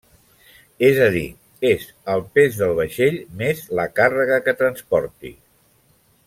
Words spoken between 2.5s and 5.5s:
del vaixell més la càrrega que transporti.